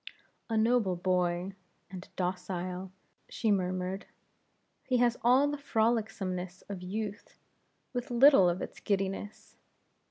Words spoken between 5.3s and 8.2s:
the frolicsomeness of youth, with